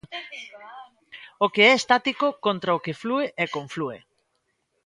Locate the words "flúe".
3.01-3.25